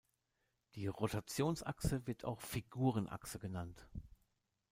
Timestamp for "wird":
2.07-2.25